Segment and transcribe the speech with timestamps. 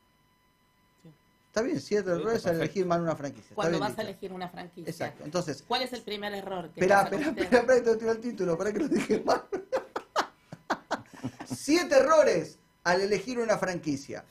[1.57, 1.61] Sí.
[1.61, 2.65] Está bien, siete errores al perfecto.
[2.65, 3.55] elegir mal una franquicia.
[3.55, 4.91] Cuando vas a elegir una franquicia.
[4.91, 5.25] Exacto.
[5.25, 8.21] Entonces, ¿Cuál es el primer error que Espera, espera, espera, espera, que te tiro el
[8.21, 9.43] título, para que lo dije mal.
[11.47, 14.23] Siete errores al elegir una franquicia.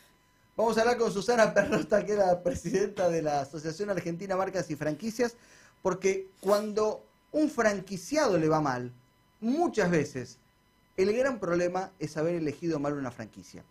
[0.55, 4.69] Vamos a hablar con Susana Perrota, que es la presidenta de la Asociación Argentina Marcas
[4.69, 5.35] y Franquicias,
[5.81, 8.91] porque cuando un franquiciado le va mal,
[9.39, 10.37] muchas veces
[10.95, 13.63] el gran problema es haber elegido mal una franquicia.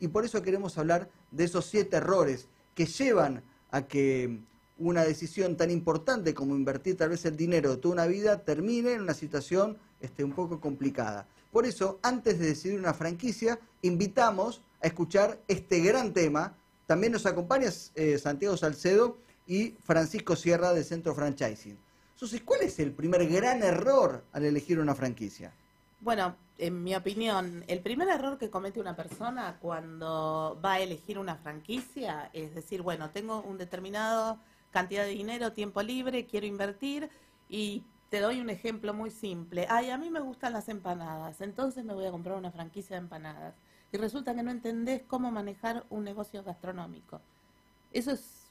[0.00, 4.40] Y por eso queremos hablar de esos siete errores que llevan a que
[4.78, 8.92] una decisión tan importante como invertir tal vez el dinero de toda una vida termine
[8.92, 11.26] en una situación este, un poco complicada.
[11.52, 16.56] Por eso, antes de decidir una franquicia, invitamos a escuchar este gran tema.
[16.86, 21.78] También nos acompaña eh, Santiago Salcedo y Francisco Sierra de Centro Franchising.
[22.16, 25.52] Susi, ¿cuál es el primer gran error al elegir una franquicia?
[26.00, 31.18] Bueno, en mi opinión, el primer error que comete una persona cuando va a elegir
[31.18, 34.38] una franquicia es decir, bueno, tengo un determinado
[34.70, 37.10] cantidad de dinero, tiempo libre, quiero invertir
[37.48, 39.66] y te doy un ejemplo muy simple.
[39.68, 43.02] Ay, a mí me gustan las empanadas, entonces me voy a comprar una franquicia de
[43.02, 43.56] empanadas.
[43.90, 47.20] Y resulta que no entendés cómo manejar un negocio gastronómico.
[47.92, 48.41] Eso es,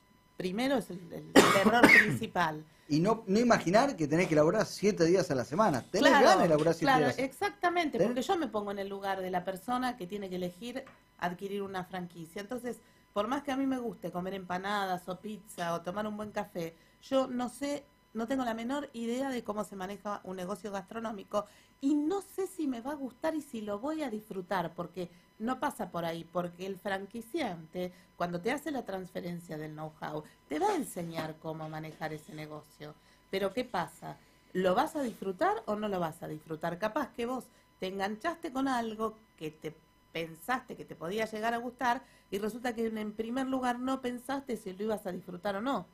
[0.41, 2.65] primero, es el, el- el error principal.
[2.87, 5.81] Y no, no imaginar que tenés que elaborar siete días a la semana.
[5.91, 7.19] Tenés Claro, ganas de elaborar siete claro, días.
[7.19, 8.01] exactamente, ¿Eh?
[8.05, 10.83] porque yo me pongo en el lugar de la persona que tiene que elegir
[11.19, 12.41] adquirir una franquicia.
[12.41, 12.77] Entonces,
[13.13, 16.31] por más que a mí me guste comer empanadas o pizza o tomar un buen
[16.31, 20.71] café, yo no sé, no tengo la menor idea de cómo se maneja un negocio
[20.71, 21.45] gastronómico
[21.79, 25.09] y no sé si me va a gustar y si lo voy a disfrutar, porque
[25.39, 30.59] no pasa por ahí, porque el franquiciante, cuando te hace la transferencia del know-how, te
[30.59, 32.93] va a enseñar cómo manejar ese negocio.
[33.31, 34.17] Pero ¿qué pasa?
[34.53, 36.77] ¿Lo vas a disfrutar o no lo vas a disfrutar?
[36.77, 37.45] Capaz que vos
[37.79, 39.73] te enganchaste con algo que te
[40.11, 44.57] pensaste que te podía llegar a gustar y resulta que en primer lugar no pensaste
[44.57, 45.87] si lo ibas a disfrutar o no.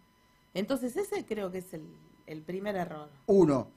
[0.54, 1.84] Entonces ese creo que es el,
[2.26, 3.10] el primer error.
[3.28, 3.68] Uno,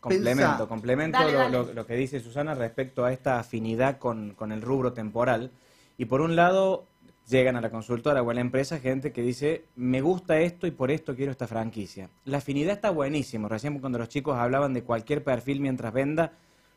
[0.00, 0.66] Complemento, Pensá.
[0.66, 1.52] complemento Dale, lo, dale.
[1.52, 5.52] lo- lo que dice Susana respecto a esta afinidad con, con el rubro temporal.
[5.96, 6.86] Y por un lado,
[7.28, 10.72] llegan a la consultora o a la empresa gente que dice, me gusta esto y
[10.72, 12.10] por esto quiero esta franquicia.
[12.24, 13.48] La afinidad está buenísimo.
[13.48, 16.32] Recién cuando los chicos hablaban de cualquier perfil mientras venda,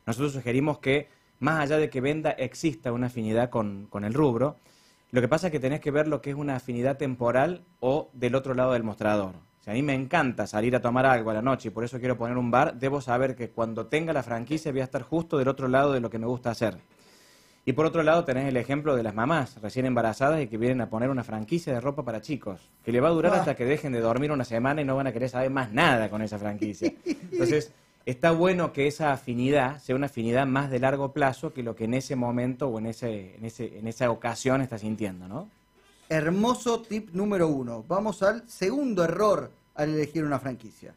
[0.05, 1.07] nosotros sugerimos que
[1.39, 4.57] más allá de que venda, exista una afinidad con, con el rubro.
[5.15, 8.09] Lo que pasa es que tenés que ver lo que es una afinidad temporal o
[8.11, 9.35] del otro lado del mostrador.
[9.61, 11.99] Si a mí me encanta salir a tomar algo a la noche y por eso
[11.99, 15.37] quiero poner un bar, debo saber que cuando tenga la franquicia voy a estar justo
[15.37, 16.79] del otro lado de lo que me gusta hacer.
[17.63, 20.81] Y por otro lado tenés el ejemplo de las mamás recién embarazadas y que vienen
[20.81, 23.37] a poner una franquicia de ropa para chicos, que le va a durar Ah.
[23.37, 26.09] hasta que dejen de dormir una semana y no van a querer saber más nada
[26.09, 26.91] con esa franquicia.
[27.31, 27.73] Entonces,
[28.05, 31.85] está bueno que esa afinidad sea una afinidad más de largo plazo que lo que
[31.85, 35.49] en ese momento o en, ese, en, ese, en esa ocasión estás sintiendo, ¿no?
[36.09, 37.83] hermoso tip número uno.
[37.87, 40.93] Vamos al segundo error al elegir una franquicia.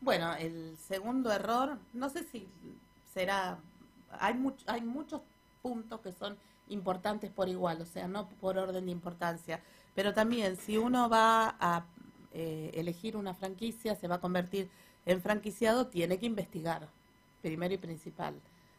[0.00, 2.46] Bueno, el segundo error, no sé si
[3.14, 3.58] será,
[4.18, 5.20] hay, much- hay muchos
[5.62, 6.36] puntos que son
[6.68, 9.60] importantes por igual, o sea, no por orden de importancia,
[9.94, 11.84] pero también si uno va a
[12.32, 14.68] eh, elegir una franquicia, se va a convertir
[15.06, 16.88] en franquiciado, tiene que investigar,
[17.40, 18.34] primero y principal.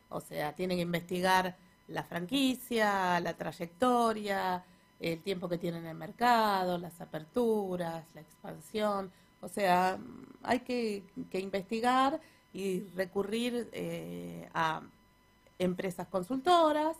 [0.10, 1.56] O sea, tiene que investigar
[1.88, 4.64] la franquicia, la trayectoria,
[5.00, 9.12] el tiempo que tiene en el mercado, las aperturas, la expansión.
[9.42, 9.98] O sea,
[10.44, 12.22] hay que, que investigar
[12.54, 14.82] y recurrir eh, a
[15.60, 16.96] empresas consultoras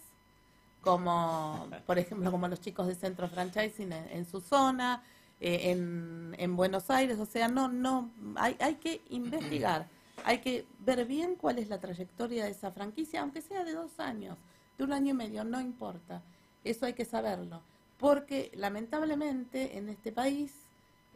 [0.84, 5.02] como por ejemplo como los chicos de Centro Franchising en, en su zona,
[5.44, 9.88] eh, en, en Buenos Aires, o sea, no, no, hay, hay que investigar,
[10.26, 14.00] hay que ver bien cuál es la trayectoria de esa franquicia, aunque sea de dos
[14.00, 14.38] años,
[14.78, 16.22] de un año y medio, no importa,
[16.64, 17.62] eso hay que saberlo,
[18.00, 20.54] porque lamentablemente en este país,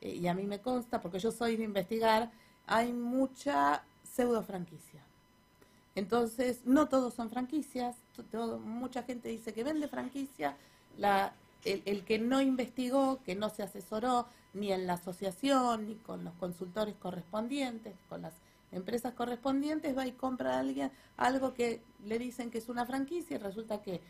[0.02, 2.30] eh, y a mí me consta, porque yo soy de investigar,
[2.68, 5.02] hay mucha pseudo franquicia.
[5.96, 10.56] Entonces, no todos son franquicias, to- todo- mucha gente dice que vende franquicia,
[10.98, 11.34] la,
[11.86, 16.34] el, que no investigó, que no se asesoró ni en la asociación, ni con los
[16.36, 18.34] consultores correspondientes, con las
[18.72, 23.36] empresas correspondientes, va y compra a alguien algo que le dicen que es una franquicia
[23.36, 24.02] y resulta que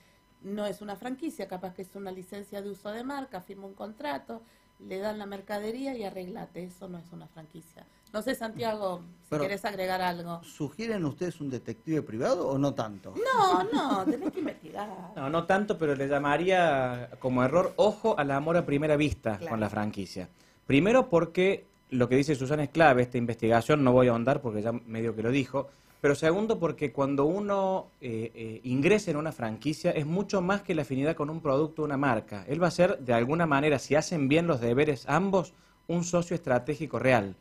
[0.42, 3.74] no es una franquicia, capaz que es una licencia de uso de marca, firma un
[3.74, 4.42] contrato,
[4.80, 7.86] le dan la mercadería y arreglate, eso no es una franquicia.
[8.14, 10.42] No sé, Santiago, si Pero- querés agregar algo.
[10.44, 13.14] ¿Sugieren ustedes un detective privado o no tanto?
[13.36, 14.90] No, no, tenés que investigar.
[15.16, 19.50] No, no tanto, pero le llamaría como error, ojo al amor a primera vista Claro.
[19.52, 20.30] con la franquicia.
[20.66, 24.62] Primero porque lo que dice Susana es clave, esta investigación, no voy a ahondar porque
[24.62, 25.68] ya medio que lo dijo,
[26.02, 30.76] pero segundo porque cuando uno eh, eh, ingresa en una franquicia es mucho más que
[30.76, 32.46] la afinidad con un producto o una marca.
[32.48, 35.54] Él va a ser, de alguna manera, si hacen bien los deberes ambos,
[35.88, 37.36] un socio estratégico real.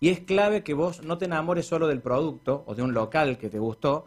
[0.00, 3.38] Y es clave que vos no te enamores solo del producto o de un local
[3.38, 4.06] que te gustó,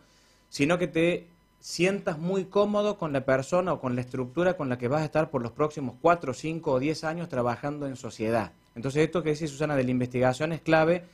[0.50, 1.28] sino que te
[1.60, 5.06] sientas muy cómodo con la persona o con la estructura con la que vas a
[5.06, 8.52] estar por los próximos 4, 5 o 10 años trabajando en sociedad.
[8.75, 11.06] Entonces esto que dice Susana de la investigación es clave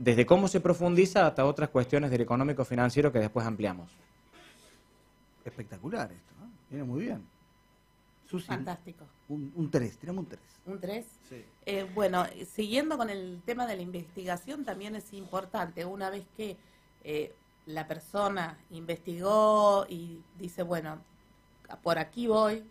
[0.00, 3.90] desde cómo se profundiza hasta otras cuestiones del económico financiero que después ampliamos.
[5.44, 6.50] Espectacular esto, ¿no?
[6.70, 7.22] Viene muy bien.
[8.26, 9.04] Susi, Fantástico.
[9.28, 10.40] un 3, tiramos un 3.
[10.66, 11.06] ¿Un 3?
[11.28, 11.44] Sí.
[11.66, 16.56] Eh, bueno, siguiendo con el tema de la investigación, también es importante, una vez que
[17.04, 17.34] eh,
[17.66, 20.98] la persona investigó y dice, bueno,
[21.82, 22.64] por aquí voy,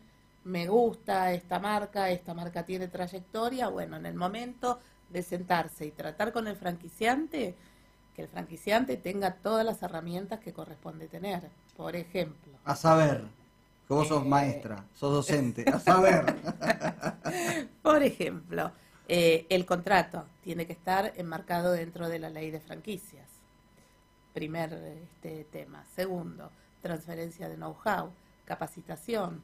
[0.46, 4.80] me gusta esta marca, esta marca tiene trayectoria, bueno, en el momento
[5.11, 7.56] de sentarse y tratar con el franquiciante,
[8.15, 11.50] que el franquiciante tenga todas las herramientas que corresponde tener.
[11.77, 13.23] Por ejemplo, A saber,
[13.88, 14.27] que vos sos Eh.
[14.29, 16.35] maestra, sos docente, a saber.
[17.81, 18.71] Por ejemplo,
[19.07, 23.27] eh, el contrato tiene que estar enmarcado dentro de la ley de franquicias.
[24.33, 25.83] Primer este, tema.
[25.95, 26.51] Segundo,
[26.81, 28.11] transferencia de know-how,
[28.45, 29.41] capacitación.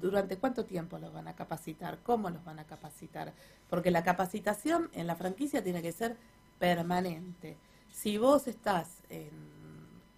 [0.00, 1.98] ¿Durante cuánto tiempo los van a capacitar?
[2.02, 3.32] ¿Cómo los van a capacitar?
[3.68, 6.16] Porque la capacitación en la franquicia tiene que ser
[6.58, 7.56] permanente.
[7.90, 9.30] Si vos estás en,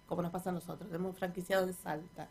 [0.07, 2.27] como nos pasa a nosotros, tenemos un franquiciado de Salta,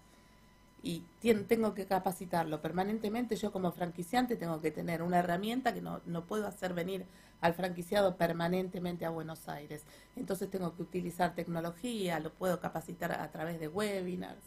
[0.82, 1.02] y
[1.48, 3.36] tengo que capacitarlo permanentemente.
[3.36, 7.04] Yo como franquiciante tengo que tener una herramienta que no, no puedo hacer venir
[7.40, 9.82] al franquiciado permanentemente a Buenos Aires.
[10.16, 14.42] Entonces tengo que utilizar tecnología, lo puedo capacitar a través de webinars.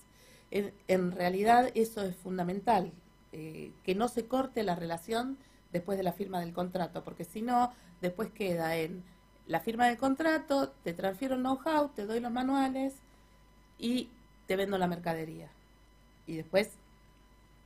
[0.51, 2.91] En, en realidad eso es fundamental,
[3.31, 5.37] eh, que no se corte la relación
[5.71, 7.71] después de la firma del contrato, porque si no,
[8.01, 9.03] después queda en
[9.47, 12.93] la firma del contrato, te transfiero el know-how, te doy los manuales
[13.79, 14.09] y
[14.47, 15.49] te vendo la mercadería
[16.27, 16.69] y después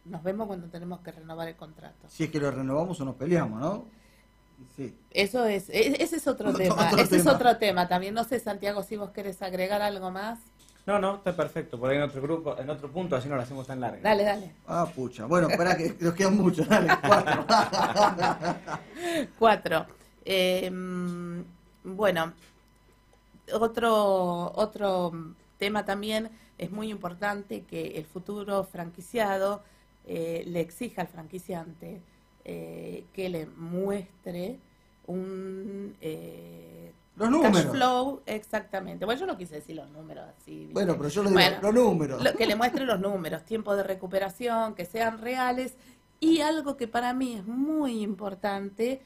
[0.06, 2.08] nos vemos cuando tenemos que renovar el contrato.
[2.10, 3.86] Si es que lo renovamos o nos peleamos, ¿no?
[4.76, 4.96] Sí.
[5.12, 8.14] Eso es, e- ese es otro Otro tema, ese es otro tema también.
[8.14, 10.40] No sé, Santiago, si vos querés agregar algo más.
[10.86, 11.80] No, no, está perfecto.
[11.80, 14.02] Por ahí en otro grupo, en otro punto, así no lo hacemos tan largo.
[14.04, 14.52] Dale, dale.
[14.68, 15.26] Ah, pucha.
[15.26, 17.46] Bueno, espera que nos quedan muchos, dale, cuatro.
[19.40, 19.86] Cuatro.
[20.24, 21.42] Eh, mm,
[21.84, 22.34] bueno,
[23.54, 25.12] otro, otro
[25.58, 29.64] tema también es muy importante que el futuro franquiciado
[30.08, 32.02] eh, le exija al franquiciante
[32.44, 34.58] eh, que le muestre
[35.08, 35.96] un
[37.16, 37.72] Los cash números.
[37.72, 39.06] flow, exactamente.
[39.06, 40.60] Bueno, yo no quise decir los números así.
[40.60, 40.74] ¿viste?
[40.74, 42.22] Bueno, pero yo lo digo, Bueno, los números.
[42.24, 45.76] lo- que le muestre los números, tiempo de recuperación, que sean reales.
[46.20, 49.02] Y algo que para mí es muy importante,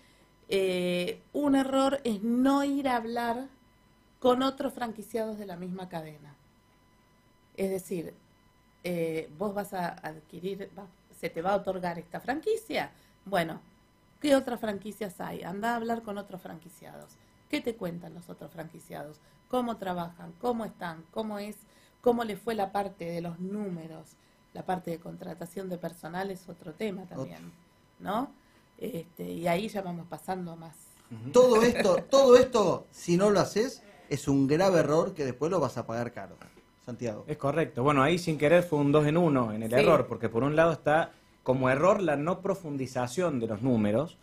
[0.48, 3.48] eh, un error es no ir a hablar
[4.20, 6.36] con otros franquiciados de la misma cadena.
[7.58, 8.14] Es decir,
[8.84, 10.88] eh, vos vas a adquirir, va-
[11.20, 12.92] se te va a otorgar esta franquicia.
[13.26, 13.62] Bueno,
[14.22, 15.44] ¿qué otras franquicias hay?
[15.44, 17.12] Anda a hablar con otros franquiciados.
[17.50, 19.18] ¿Qué te cuentan los otros franquiciados?
[19.50, 20.34] ¿Cómo trabajan?
[20.40, 21.04] ¿Cómo están?
[21.12, 21.56] ¿Cómo es?
[22.02, 24.06] ¿Cómo les fue la parte de los números?
[24.54, 27.52] La parte de contratación de personal es otro tema también,
[28.00, 28.32] ¿no?
[28.78, 30.76] Este, y ahí ya vamos pasando más.
[31.34, 35.60] Todo esto, todo esto, si no lo haces, es un grave error que después lo
[35.60, 36.36] vas a pagar caro.
[36.86, 37.24] Santiago.
[37.28, 37.84] Es correcto.
[37.84, 39.76] Bueno, ahí sin querer fue un dos en uno en el Sí.
[39.76, 41.12] error, porque por un lado está
[41.44, 44.18] como error la no profundización de los números,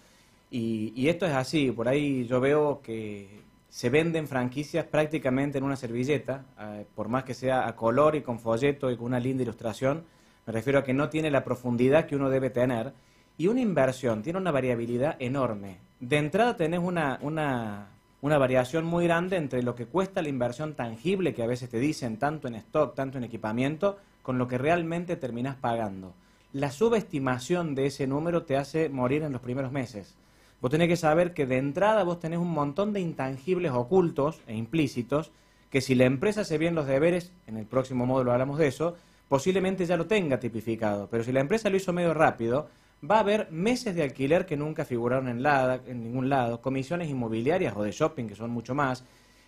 [0.50, 5.64] y, y esto es así, por ahí yo veo que se venden franquicias prácticamente en
[5.64, 9.20] una servilleta, eh, por más que sea a color y con folleto y con una
[9.20, 10.04] linda ilustración,
[10.46, 12.92] Me refiero a que no tiene la profundidad que uno debe tener.
[13.36, 15.78] Y una inversión tiene una variabilidad enorme.
[16.00, 17.88] De entrada tenés una, una,
[18.22, 21.80] una variación muy grande entre lo que cuesta la inversión tangible, que a veces te
[21.80, 26.14] dicen tanto en stock, tanto en equipamiento, con lo que realmente terminás pagando.
[26.52, 30.14] La subestimación de ese número te hace morir en los primeros meses.
[30.60, 34.54] Vos tenés que saber que de entrada vos tenés un montón de intangibles ocultos e
[34.54, 35.30] implícitos
[35.70, 38.96] que si la empresa hace bien los deberes, en el próximo módulo hablamos de eso,
[39.28, 41.08] posiblemente ya lo tenga tipificado.
[41.10, 42.68] Pero si la empresa lo hizo medio rápido,
[43.08, 47.76] va a haber meses de alquiler que nunca figuraron en, en ningún lado, comisiones inmobiliarias
[47.76, 49.04] o de shopping que son mucho más,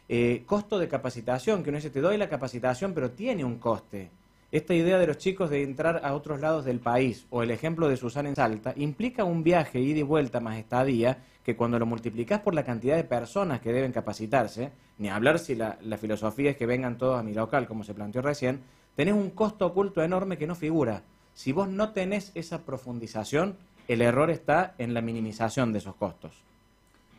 [0.08, 4.10] eh, costo de capacitación, que uno dice, te doy la capacitación, pero tiene un coste.
[4.50, 7.86] Esta idea de los chicos de entrar a otros lados del país, o el ejemplo
[7.86, 11.84] de Susana en Salta, implica un viaje ida y vuelta más estadía, que cuando lo
[11.84, 16.52] multiplicas por la cantidad de personas que deben capacitarse, ni hablar si la, la filosofía
[16.52, 18.60] es que vengan todos a mi local, como se planteó recién,
[18.96, 21.02] tenés un costo oculto enorme que no figura.
[21.34, 23.54] Si vos no tenés esa profundización,
[23.86, 26.32] el error está en la minimización de esos costos.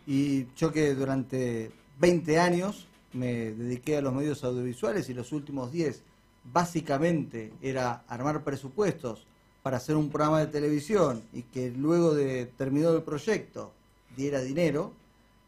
[0.07, 5.71] Y yo que durante 20 años me dediqué a los medios audiovisuales y los últimos
[5.71, 6.08] 10
[6.51, 9.25] básicamente era armar presupuestos
[9.61, 13.71] para hacer un programa de televisión y que luego de terminado el proyecto
[14.15, 14.93] diera dinero,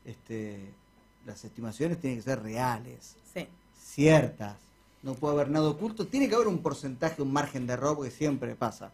[0.05, 0.73] este,
[1.25, 3.15] las estimaciones tienen que ser reales,
[3.79, 4.55] ciertas.
[5.03, 6.07] No puede haber nada oculto.
[6.07, 8.91] Tiene que haber un porcentaje, un margen de error, porque siempre pasa.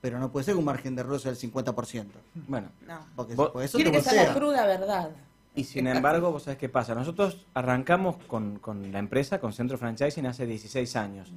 [0.00, 2.06] Pero no puede ser un margen de error sea el 50%.
[2.46, 2.68] Bueno,
[3.16, 3.34] porque,
[3.64, 5.10] eso tiene que ser la cruda verdad.
[5.58, 6.94] Y sin embargo, vos sabés qué pasa.
[6.94, 11.32] Nosotros arrancamos con, con la empresa, con Centro Franchising, hace 16 años.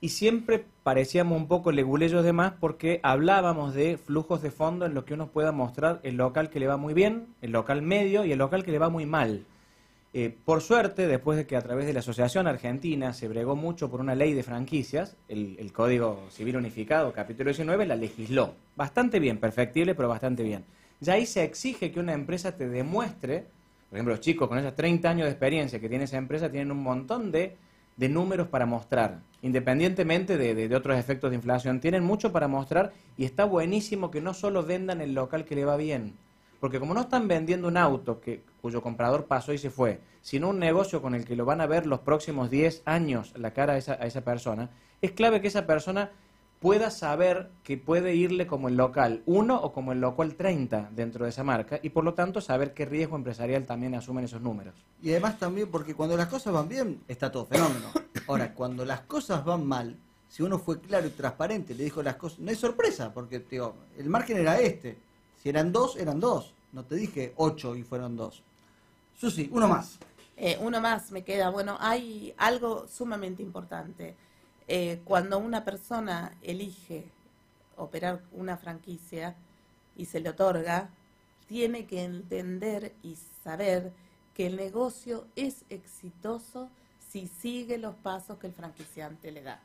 [0.00, 4.94] Y siempre parecíamos un poco leguleyos de más porque hablábamos de flujos de fondo en
[4.94, 8.24] lo que uno pueda mostrar el local que le va muy bien, el local medio
[8.24, 9.44] y el local que le va muy mal.
[10.14, 13.90] Eh, por suerte, después de que a través de la Asociación Argentina se bregó mucho
[13.90, 18.54] por una ley de franquicias, el, el Código Civil Unificado, capítulo 19, la legisló.
[18.76, 20.64] Bastante bien, perfectible, pero bastante bien.
[21.00, 23.57] Ya ahí se exige que una empresa te demuestre
[23.88, 26.70] por ejemplo, los chicos con esos 30 años de experiencia que tiene esa empresa tienen
[26.70, 27.56] un montón de,
[27.96, 31.80] números para mostrar, independientemente de, otros efectos de inflación.
[31.80, 35.64] Tienen mucho para mostrar y está buenísimo que no solo vendan el local que le
[35.64, 36.14] va bien,
[36.60, 40.50] porque como no están vendiendo un auto que, cuyo comprador pasó y se fue, sino
[40.50, 43.72] un negocio con el que lo van a ver los próximos 10 años la cara
[43.72, 46.10] a esa persona, es clave que esa persona
[46.60, 51.24] pueda saber que puede irle como el local 1 o como el local 30 dentro
[51.24, 54.74] de esa marca y por lo tanto saber qué riesgo empresarial también asumen esos números.
[55.02, 57.86] Y además también porque cuando las cosas van bien está todo fenómeno.
[58.26, 59.96] Ahora, cuando las cosas van mal,
[60.28, 63.74] si uno fue claro y transparente, le dijo las cosas, no hay sorpresa porque digo,
[63.96, 64.98] el margen era este.
[65.40, 66.54] Si eran dos, eran dos.
[66.72, 68.42] No te dije ocho y fueron dos.
[69.16, 69.98] Susi, uno más.
[70.36, 71.50] Eh, uno más me queda.
[71.50, 74.16] Bueno, hay algo sumamente importante
[74.68, 77.10] eh, cuando una persona elige
[77.76, 79.34] operar una franquicia
[79.96, 80.90] y se le otorga,
[81.46, 83.92] tiene que entender y saber
[84.34, 86.68] que el negocio es exitoso
[87.08, 89.58] si sigue los pasos que el franquiciante le da.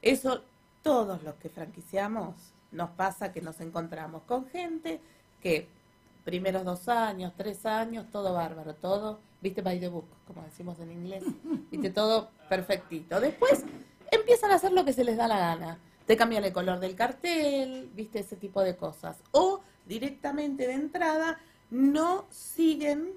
[0.00, 0.42] Eso
[0.82, 2.34] todos los que franquiciamos
[2.70, 5.00] nos pasa que nos encontramos con gente
[5.42, 5.66] que
[6.24, 10.92] primeros dos años, tres años, todo bárbaro, todo, viste, by the book, como decimos en
[10.92, 11.24] inglés,
[11.70, 13.20] viste, todo perfectito.
[13.20, 13.64] Después
[14.10, 15.78] empiezan a hacer lo que se les da la gana.
[16.06, 19.16] Te cambian el color del cartel, viste, ese tipo de cosas.
[19.30, 21.38] O directamente de entrada
[21.70, 23.14] no siguen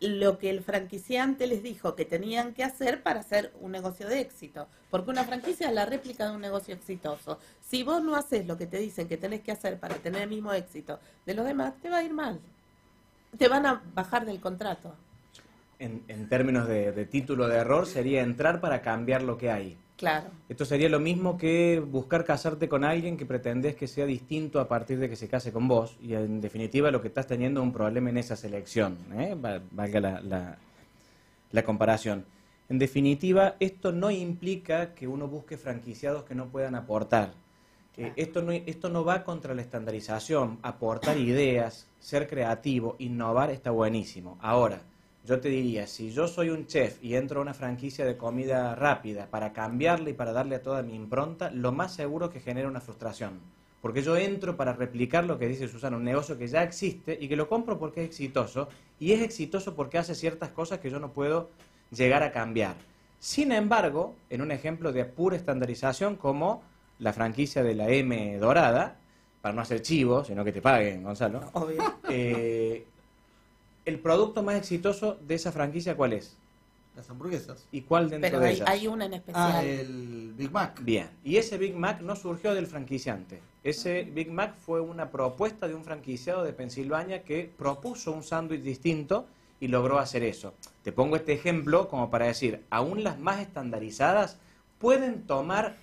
[0.00, 4.20] lo que el franquiciante les dijo que tenían que hacer para hacer un negocio de
[4.20, 4.66] éxito.
[4.90, 7.38] Porque una franquicia es la réplica de un negocio exitoso.
[7.60, 10.28] Si vos no haces lo que te dicen que tenés que hacer para tener el
[10.28, 12.40] mismo éxito de los demás, te va a ir mal.
[13.38, 14.96] Te van a bajar del contrato.
[15.82, 19.76] En, términos de título de error, sería entrar para cambiar lo que hay.
[20.02, 20.30] Claro.
[20.48, 24.66] Esto sería lo mismo que buscar casarte con alguien que pretendes que sea distinto a
[24.66, 25.96] partir de que se case con vos.
[26.02, 28.98] Y en definitiva lo que estás teniendo es un problema en esa selección.
[29.16, 29.36] ¿eh?
[29.70, 30.56] Valga la,
[31.52, 32.24] la, comparación.
[32.68, 37.34] En definitiva, esto no implica que uno busque franquiciados que no puedan aportar.
[37.96, 40.58] Eh, esto, no, esto no va contra la estandarización.
[40.62, 44.36] Aportar ideas, ser creativo, innovar está buenísimo.
[44.40, 44.80] Ahora,
[45.24, 48.74] yo te diría, si yo soy un chef y entro a una franquicia de comida
[48.74, 52.40] rápida para cambiarle y para darle a toda mi impronta, lo más seguro es que
[52.40, 53.40] genera una frustración.
[53.80, 57.28] Porque yo entro para replicar lo que dice Susana, un negocio que ya existe y
[57.28, 60.98] que lo compro porque es exitoso, y es exitoso porque hace ciertas cosas que yo
[60.98, 61.50] no puedo
[61.90, 62.74] llegar a cambiar.
[63.18, 66.62] Sin embargo, en un ejemplo de pura estandarización como
[66.98, 68.96] la franquicia de la M dorada,
[69.40, 71.82] para no hacer chivo, sino que te paguen, Gonzalo, Obvio.
[72.08, 72.86] Eh,
[73.84, 76.36] ¿El producto más exitoso de esa franquicia cuál es?
[76.94, 77.66] Las hamburguesas.
[77.72, 78.68] ¿Y cuál dentro Pero de hay, ellas?
[78.68, 79.52] hay una en especial.
[79.54, 80.78] Ah, el Big Mac.
[80.82, 83.40] Bien, y ese Big Mac no surgió del franquiciante.
[83.64, 88.62] Ese Big Mac fue una propuesta de un franquiciado de Pensilvania que propuso un sándwich
[88.62, 89.26] distinto
[89.58, 90.52] y logró hacer eso.
[90.82, 94.36] Te pongo este ejemplo como para decir, aún las más estandarizadas
[94.78, 95.76] pueden tomar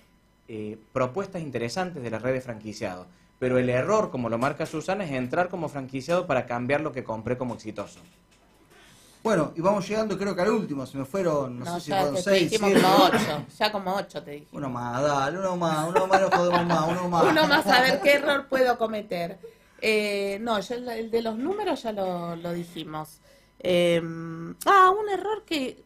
[0.48, 3.06] eh, propuestas interesantes de la red de franquiciados,
[3.40, 7.02] pero el error, como lo marca Susana, es entrar como franquiciado para cambiar lo que
[7.02, 7.98] compré como exitoso.
[9.22, 11.90] Bueno, y vamos llegando creo que al último, se me fueron, no, No, sé si
[11.90, 12.86] fueron te, te seis, dijimos siete.
[12.86, 13.46] como ocho.
[13.58, 14.46] Ya como ocho te dije.
[14.52, 17.24] Uno más, dale, uno más, uno más, no podemos más, uno más.
[17.24, 19.38] Uno más a ver qué error puedo cometer.
[19.80, 23.20] Eh, no, ya el, el de los números ya lo, lo dijimos.
[23.58, 24.02] Eh,
[24.66, 25.82] ah, un error que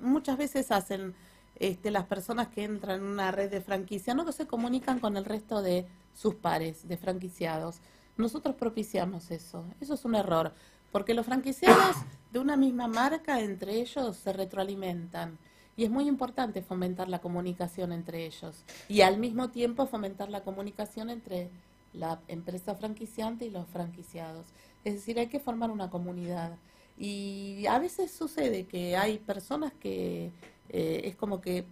[0.00, 1.14] muchas veces hacen
[1.62, 5.16] este, las personas que entran en una red de franquicia, no que se comunican con
[5.16, 7.80] el resto de sus pares, de franquiciados.
[8.16, 9.64] Nosotros propiciamos eso.
[9.80, 10.52] Eso es un error,
[10.90, 11.96] porque los franquiciados
[12.32, 15.38] de una misma marca entre ellos se retroalimentan.
[15.76, 20.42] Y es muy importante fomentar la comunicación entre ellos y al mismo tiempo fomentar la
[20.42, 21.48] comunicación entre
[21.92, 24.48] la empresa franquiciante y los franquiciados.
[24.82, 26.58] Es decir, hay que formar una comunidad.
[26.98, 30.32] Y a veces sucede que hay personas que
[30.72, 31.64] eh, es como que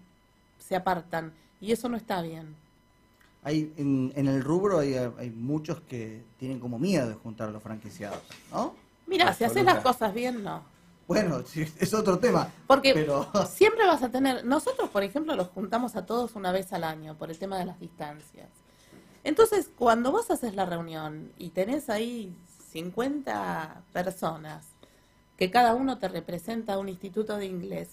[0.58, 2.54] se apartan y eso no está bien.
[3.42, 7.52] Hay, en, en el rubro hay, hay muchos que tienen como miedo de juntar a
[7.52, 8.20] los franquiciados,
[8.52, 8.74] ¿no?
[9.06, 10.62] Mira, si haces las cosas bien, no.
[11.10, 11.42] Bueno,
[11.80, 12.52] es otro tema.
[12.68, 16.72] Porque Pero siempre vas a tener, nosotros por ejemplo los juntamos a todos una vez
[16.72, 18.48] al año por el tema de las distancias.
[19.24, 22.32] Entonces, cuando vos haces la reunión y tenés ahí
[22.70, 24.64] 50 personas
[25.36, 27.88] que cada uno te representa un instituto de inglés,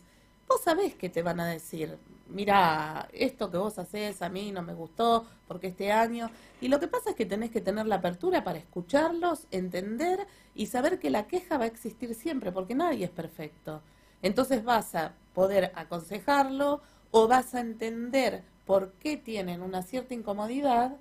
[0.48, 1.98] vos sabés que te van a decir,
[2.30, 6.30] mira, esto que vos haces a mí no me gustó porque este año...
[6.60, 10.26] Y lo que pasa es que tenés que tener la apertura para escucharlos, entender
[10.56, 13.82] y saber que la queja va a existir siempre porque nadie es perfecto.
[14.22, 20.98] Entonces vas a poder aconsejarlo o vas a entender por qué tienen una cierta incomodidad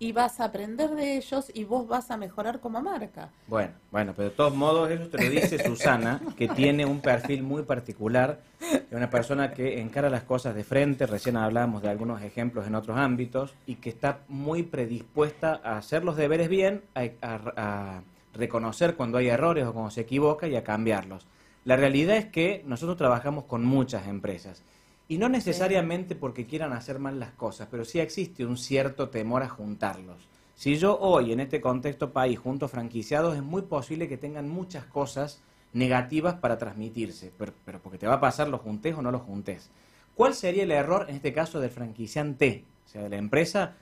[0.00, 3.28] y vas a aprender de ellos y vos vas a mejorar como marca.
[3.46, 7.42] Bueno, bueno, pero de todos modos eso te lo dice Susana, que tiene un perfil
[7.42, 12.22] muy particular, es una persona que encara las cosas de frente, recién hablábamos de algunos
[12.22, 17.02] ejemplos en otros ámbitos, y que está muy predispuesta a hacer los deberes bien, a,
[17.20, 21.26] a- a reconocer cuando hay errores o cuando se equivoca y a cambiarlos.
[21.64, 24.62] La realidad es que nosotros trabajamos con muchas empresas.
[25.10, 29.42] Y no necesariamente porque quieran hacer mal las cosas, pero sí existe un cierto temor
[29.42, 30.28] a juntarlos.
[30.54, 34.84] Si yo hoy en este contexto país junto franquiciados, es muy posible que tengan muchas
[34.84, 35.42] cosas
[35.72, 39.70] negativas para transmitirse, pero, porque te va a pasar lo juntes o no lo juntes.
[40.14, 43.74] ¿Cuál sería el error en este caso del franquiciante, o sea, de la empresa?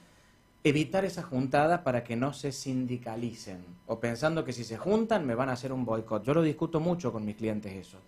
[0.65, 5.35] Evitar esa juntada para que no se sindicalicen o pensando que si se juntan me
[5.35, 6.25] van a hacer un boicot.
[6.25, 7.99] Yo lo discuto mucho con mis clientes eso.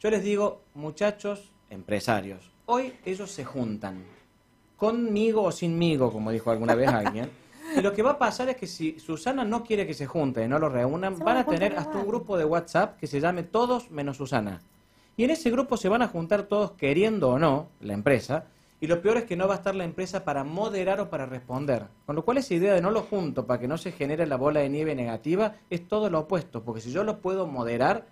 [0.00, 4.04] Yo les digo, muchachos, empresarios, hoy ellos se juntan,
[4.76, 7.30] conmigo o sinmigo, como dijo alguna vez alguien.
[7.76, 10.46] Y lo que va a pasar es que si Susana no quiere que se junten
[10.46, 13.20] y no lo reúnan, van van a tener hasta un grupo de WhatsApp que se
[13.20, 14.60] llame Todos menos Susana.
[15.16, 18.46] Y en ese grupo se van a juntar todos queriendo o no, la empresa,
[18.80, 21.26] y lo peor es que no va a estar la empresa para moderar o para
[21.26, 21.86] responder.
[22.06, 24.36] Con lo cual esa idea de no lo junto para que no se genere la
[24.36, 28.06] bola de nieve negativa es todo lo opuesto, porque si yo lo puedo moderar,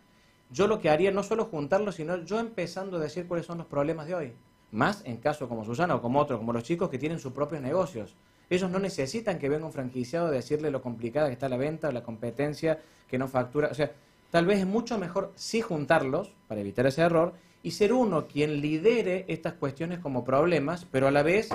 [0.50, 3.66] yo lo que haría no solo juntarlo, sino yo empezando a decir cuáles son los
[3.66, 4.32] problemas de hoy.
[4.70, 7.60] Más en casos como Susana o como otros, como los chicos que tienen sus propios
[7.62, 8.14] negocios.
[8.50, 11.88] Ellos no necesitan que venga un franquiciado a decirle lo complicada que está la venta
[11.88, 13.68] o la competencia que no factura.
[13.70, 13.92] O sea,
[14.30, 18.60] tal vez es mucho mejor sí juntarlos para evitar ese error y ser uno quien
[18.60, 21.50] lidere estas cuestiones como problemas, pero a la vez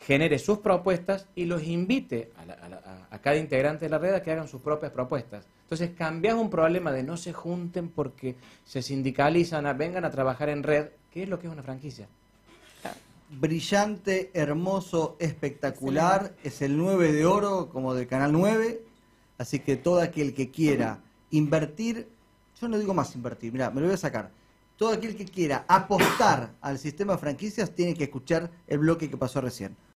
[0.00, 3.98] genere sus propuestas y los invite a, la- a la- a- cada integrante de la
[3.98, 5.44] red a que hagan sus propias propuestas.
[5.64, 10.48] Entonces cambias un problema de no se junten porque se sindicalizan, a- vengan a trabajar
[10.48, 12.06] en red, que es lo que es una franquicia.
[13.30, 16.32] brillante, hermoso, espectacular.
[16.44, 18.80] Es el 9 de oro, como del Canal 9.
[19.36, 22.08] Así que todo aquel que quiera invertir,
[22.60, 24.30] yo no digo más invertir, mira, me lo voy a sacar.
[24.78, 29.16] Todo aquel que quiera apostar al sistema de franquicias tiene que escuchar el bloque que
[29.16, 29.76] pasó recién.